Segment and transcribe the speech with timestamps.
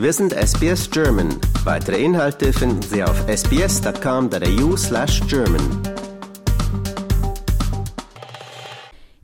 [0.00, 1.28] Wir sind SBS German.
[1.64, 5.82] Weitere Inhalte finden Sie auf sbs.com.au slash German.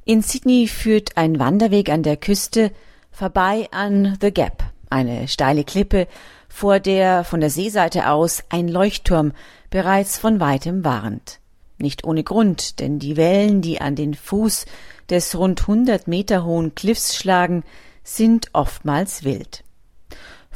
[0.04, 2.72] In Sydney führt ein Wanderweg an der Küste
[3.10, 6.08] vorbei an The Gap, eine steile Klippe,
[6.51, 9.33] vor der von der Seeseite aus ein Leuchtturm
[9.70, 11.40] bereits von weitem warnt.
[11.79, 14.66] Nicht ohne Grund, denn die Wellen, die an den Fuß
[15.08, 17.65] des rund 100 Meter hohen Cliffs schlagen,
[18.05, 19.62] sind oftmals wild.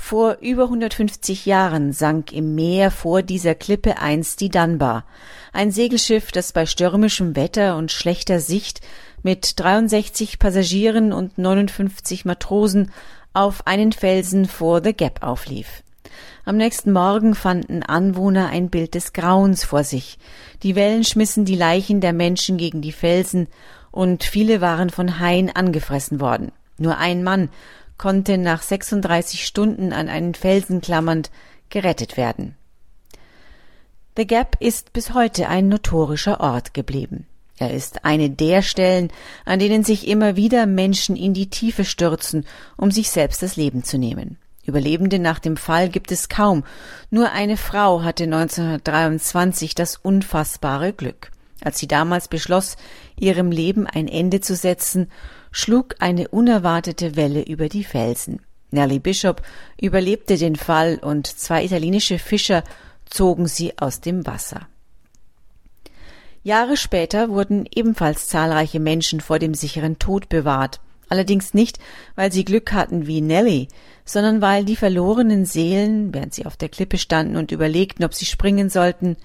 [0.02, 5.04] Vor über 150 Jahren sank im Meer vor dieser Klippe einst die Dunbar,
[5.52, 8.80] ein Segelschiff, das bei stürmischem Wetter und schlechter Sicht
[9.22, 12.90] mit 63 Passagieren und 59 Matrosen
[13.34, 15.84] auf einen Felsen vor The Gap auflief.
[16.44, 20.18] Am nächsten Morgen fanden Anwohner ein Bild des Grauens vor sich.
[20.64, 23.46] Die Wellen schmissen die Leichen der Menschen gegen die Felsen
[23.92, 26.50] und viele waren von Haien angefressen worden.
[26.78, 27.50] Nur ein Mann
[28.00, 31.30] konnte nach 36 Stunden an einen Felsen klammernd
[31.68, 32.56] gerettet werden.
[34.16, 37.26] The Gap ist bis heute ein notorischer Ort geblieben.
[37.58, 39.12] Er ist eine der Stellen,
[39.44, 42.46] an denen sich immer wieder Menschen in die Tiefe stürzen,
[42.78, 44.38] um sich selbst das Leben zu nehmen.
[44.64, 46.64] Überlebende nach dem Fall gibt es kaum.
[47.10, 51.32] Nur eine Frau hatte 1923 das unfassbare Glück.
[51.62, 52.76] Als sie damals beschloss,
[53.18, 55.10] ihrem Leben ein Ende zu setzen,
[55.52, 58.40] schlug eine unerwartete Welle über die Felsen.
[58.70, 59.42] Nellie Bishop
[59.80, 62.62] überlebte den Fall und zwei italienische Fischer
[63.04, 64.68] zogen sie aus dem Wasser.
[66.42, 71.78] Jahre später wurden ebenfalls zahlreiche Menschen vor dem sicheren Tod bewahrt, allerdings nicht,
[72.14, 73.68] weil sie Glück hatten wie Nellie,
[74.06, 78.24] sondern weil die verlorenen Seelen, während sie auf der Klippe standen und überlegten, ob sie
[78.24, 79.16] springen sollten,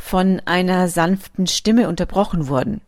[0.00, 2.80] von einer sanften Stimme unterbrochen wurden.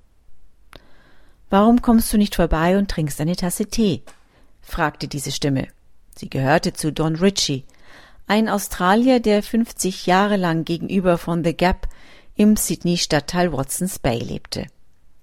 [1.50, 4.02] Warum kommst du nicht vorbei und trinkst eine Tasse Tee?
[4.62, 5.68] fragte diese Stimme.
[6.16, 7.64] Sie gehörte zu Don Ritchie,
[8.26, 11.86] ein Australier, der 50 Jahre lang gegenüber von The Gap
[12.34, 14.66] im Sydney-Stadtteil Watsons Bay lebte.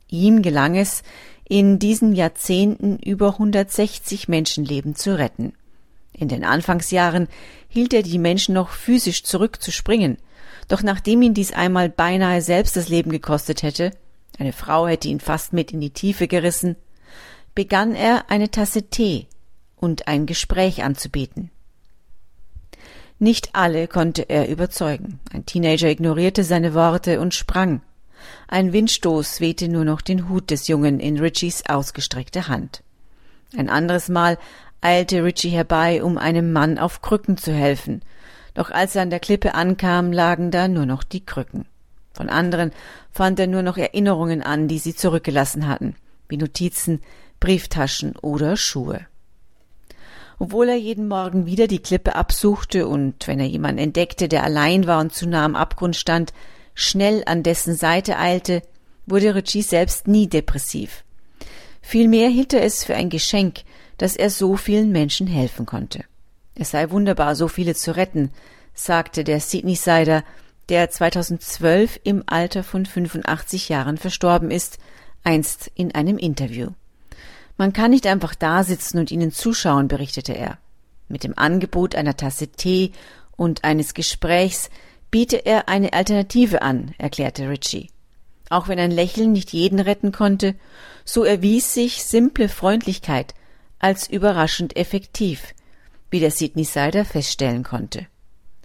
[0.09, 1.01] Ihm gelang es,
[1.47, 5.53] in diesen Jahrzehnten über 160 Menschenleben zu retten.
[6.13, 7.27] In den Anfangsjahren
[7.67, 10.17] hielt er die Menschen noch physisch zurück zu springen,
[10.69, 13.91] doch nachdem ihn dies einmal beinahe selbst das Leben gekostet hätte,
[14.37, 16.77] eine Frau hätte ihn fast mit in die Tiefe gerissen,
[17.53, 19.27] begann er eine Tasse Tee
[19.75, 21.51] und ein Gespräch anzubieten.
[23.17, 25.19] Nicht alle konnte er überzeugen.
[25.33, 27.81] Ein Teenager ignorierte seine Worte und sprang.
[28.47, 32.81] Ein Windstoß wehte nur noch den Hut des Jungen in Richies ausgestreckte Hand.
[33.57, 34.37] Ein anderes Mal
[34.81, 38.01] eilte Richie herbei, um einem Mann auf Krücken zu helfen.
[38.53, 41.65] Doch als er an der Klippe ankam, lagen da nur noch die Krücken.
[42.13, 42.71] Von anderen
[43.11, 45.95] fand er nur noch Erinnerungen an, die sie zurückgelassen hatten,
[46.27, 47.01] wie Notizen,
[47.39, 49.05] Brieftaschen oder Schuhe.
[50.39, 54.87] Obwohl er jeden Morgen wieder die Klippe absuchte und, wenn er jemanden entdeckte, der allein
[54.87, 56.33] war und zu nah am Abgrund stand,
[56.73, 58.61] schnell an dessen Seite eilte,
[59.05, 61.03] wurde Ritchie selbst nie depressiv.
[61.81, 63.61] Vielmehr hielt er es für ein Geschenk,
[63.97, 66.05] dass er so vielen Menschen helfen konnte.
[66.59, 68.31] Es sei wunderbar, so viele zu retten,
[68.73, 70.25] sagte der Sydney Sider,
[70.67, 74.77] der 2012 im Alter von 85 Jahren verstorben ist,
[75.23, 76.71] einst in einem Interview.
[77.55, 80.57] Man kann nicht einfach da sitzen und ihnen zuschauen, berichtete er.
[81.07, 82.91] Mit dem Angebot einer Tasse Tee
[83.37, 84.69] und eines Gesprächs
[85.11, 87.89] biete er eine Alternative an, erklärte Ritchie.
[88.49, 90.55] Auch wenn ein Lächeln nicht jeden retten konnte,
[91.05, 93.33] so erwies sich simple Freundlichkeit
[93.79, 95.53] als überraschend effektiv,
[96.09, 98.07] wie der Sydney Sider feststellen konnte.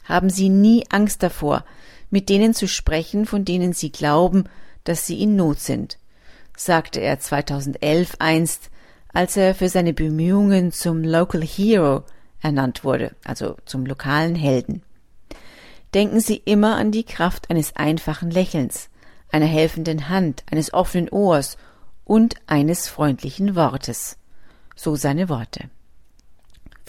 [0.05, 1.65] Haben Sie nie Angst davor,
[2.11, 4.45] mit denen zu sprechen, von denen Sie glauben,
[4.85, 5.99] dass sie in Not sind,
[6.57, 8.71] sagte er 2011 einst,
[9.13, 12.05] als er für seine Bemühungen zum Local Hero
[12.41, 14.83] ernannt wurde, also zum lokalen Helden.
[15.95, 18.91] Denken Sie immer an die Kraft eines einfachen Lächelns,
[19.31, 21.57] einer helfenden Hand, eines offenen Ohrs
[22.05, 24.19] und eines freundlichen Wortes
[24.77, 25.71] so seine Worte.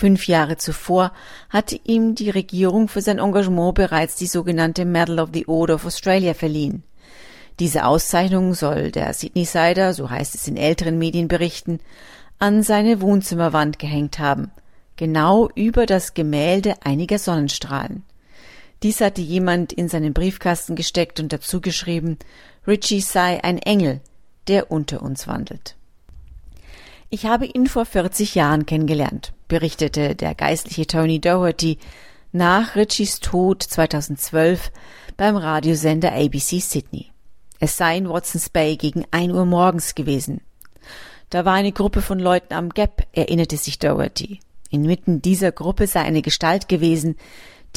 [0.06, 1.14] Fünf Jahre zuvor
[1.50, 5.86] hatte ihm die Regierung für sein Engagement bereits die sogenannte Medal of the Order of
[5.88, 6.84] Australia verliehen.
[7.60, 11.80] Diese Auszeichnung soll der Sydney Sider, so heißt es in älteren Medienberichten,
[12.38, 14.52] an seine Wohnzimmerwand gehängt haben,
[14.96, 18.04] genau über das Gemälde einiger Sonnenstrahlen.
[18.84, 22.20] Dies hatte jemand in seinen Briefkasten gesteckt und dazu geschrieben,
[22.68, 24.02] Richie sei ein Engel,
[24.48, 25.76] der unter uns wandelt.
[27.16, 31.78] Ich habe ihn vor 40 Jahren kennengelernt, berichtete der geistliche Tony Doherty
[32.34, 34.70] nach Richies Tod 2012
[35.16, 37.12] beim Radiosender ABC Sydney.
[37.58, 40.42] Es sei in Watsons Bay gegen ein Uhr morgens gewesen.
[41.30, 44.42] Da war eine Gruppe von Leuten am Gap, erinnerte sich Doherty.
[44.70, 47.16] Inmitten dieser Gruppe sei eine Gestalt gewesen,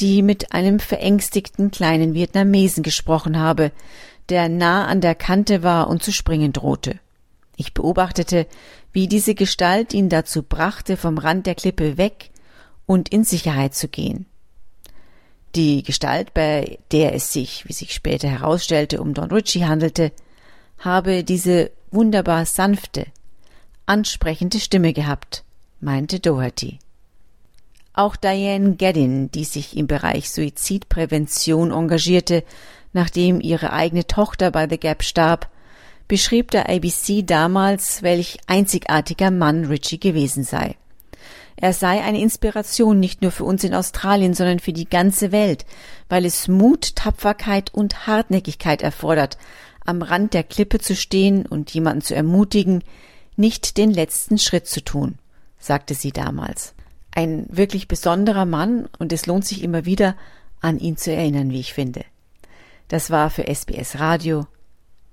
[0.01, 3.71] die mit einem verängstigten kleinen Vietnamesen gesprochen habe,
[4.27, 6.99] der nah an der Kante war und zu springen drohte.
[7.59, 8.47] Ich beobachtete,
[8.93, 12.29] wie diese Gestalt ihn dazu brachte, vom Rand der Klippe weg
[12.85, 14.27] und in Sicherheit zu gehen.
[15.55, 20.13] Die Gestalt, bei der es sich, wie sich später herausstellte, um Don Ritchie handelte,
[20.77, 23.07] habe diese wunderbar sanfte,
[23.85, 25.43] ansprechende Stimme gehabt,
[25.81, 26.79] meinte Doherty.
[27.91, 32.45] Auch Diane Gaddin, die sich im Bereich Suizidprävention engagierte,
[32.93, 35.49] nachdem ihre eigene Tochter bei The Gap starb,
[36.09, 40.75] beschrieb der ABC damals, welch einzigartiger Mann Richie gewesen sei.
[41.55, 45.65] Er sei eine Inspiration nicht nur für uns in Australien, sondern für die ganze Welt,
[46.09, 49.37] weil es Mut, Tapferkeit und Hartnäckigkeit erfordert,
[49.85, 52.83] am Rand der Klippe zu stehen und jemanden zu ermutigen,
[53.35, 55.15] nicht den letzten Schritt zu tun,
[55.59, 56.73] sagte sie damals.
[57.11, 60.15] Ein wirklich besonderer Mann und es lohnt sich immer wieder,
[60.61, 62.03] an ihn zu erinnern, wie ich finde.
[62.87, 64.47] Das war für SBS Radio